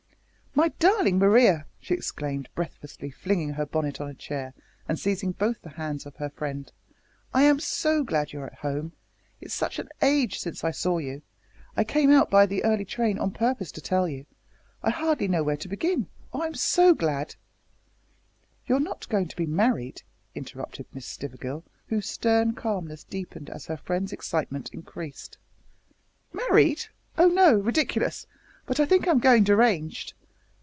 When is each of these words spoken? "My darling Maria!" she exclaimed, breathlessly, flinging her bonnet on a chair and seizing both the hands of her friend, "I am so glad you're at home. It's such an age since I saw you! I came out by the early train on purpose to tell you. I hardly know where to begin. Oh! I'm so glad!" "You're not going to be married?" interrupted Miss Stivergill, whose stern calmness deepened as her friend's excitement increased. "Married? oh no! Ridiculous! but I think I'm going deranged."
"My 0.53 0.67
darling 0.79 1.17
Maria!" 1.17 1.65
she 1.79 1.93
exclaimed, 1.93 2.49
breathlessly, 2.55 3.09
flinging 3.09 3.53
her 3.53 3.65
bonnet 3.65 4.01
on 4.01 4.09
a 4.09 4.13
chair 4.13 4.53
and 4.85 4.99
seizing 4.99 5.31
both 5.31 5.61
the 5.61 5.69
hands 5.69 6.05
of 6.05 6.17
her 6.17 6.29
friend, 6.29 6.69
"I 7.33 7.43
am 7.43 7.61
so 7.61 8.03
glad 8.03 8.33
you're 8.33 8.45
at 8.47 8.55
home. 8.55 8.91
It's 9.39 9.53
such 9.53 9.79
an 9.79 9.87
age 10.01 10.39
since 10.39 10.65
I 10.65 10.71
saw 10.71 10.97
you! 10.97 11.21
I 11.77 11.85
came 11.85 12.11
out 12.11 12.29
by 12.29 12.45
the 12.45 12.65
early 12.65 12.83
train 12.83 13.17
on 13.17 13.31
purpose 13.31 13.71
to 13.71 13.81
tell 13.81 14.09
you. 14.09 14.25
I 14.83 14.89
hardly 14.89 15.29
know 15.29 15.41
where 15.41 15.55
to 15.55 15.69
begin. 15.69 16.07
Oh! 16.33 16.43
I'm 16.43 16.53
so 16.53 16.93
glad!" 16.93 17.35
"You're 18.67 18.81
not 18.81 19.07
going 19.07 19.29
to 19.29 19.37
be 19.37 19.45
married?" 19.47 20.03
interrupted 20.35 20.85
Miss 20.93 21.05
Stivergill, 21.05 21.63
whose 21.87 22.09
stern 22.09 22.55
calmness 22.55 23.05
deepened 23.05 23.49
as 23.49 23.67
her 23.67 23.77
friend's 23.77 24.11
excitement 24.11 24.69
increased. 24.73 25.37
"Married? 26.33 26.87
oh 27.17 27.29
no! 27.29 27.53
Ridiculous! 27.55 28.27
but 28.65 28.81
I 28.81 28.85
think 28.85 29.07
I'm 29.07 29.19
going 29.19 29.45
deranged." 29.45 30.13